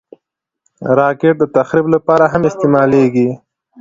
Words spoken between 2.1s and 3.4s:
هم استعمالېږي